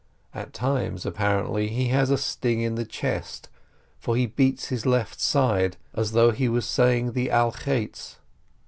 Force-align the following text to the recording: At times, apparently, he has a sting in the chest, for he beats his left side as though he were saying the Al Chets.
At 0.33 0.51
times, 0.51 1.05
apparently, 1.05 1.67
he 1.67 1.89
has 1.89 2.09
a 2.09 2.17
sting 2.17 2.61
in 2.61 2.73
the 2.73 2.85
chest, 2.87 3.49
for 3.99 4.15
he 4.15 4.25
beats 4.25 4.69
his 4.69 4.83
left 4.83 5.19
side 5.21 5.77
as 5.93 6.13
though 6.13 6.31
he 6.31 6.49
were 6.49 6.61
saying 6.61 7.11
the 7.11 7.29
Al 7.29 7.51
Chets. 7.51 8.15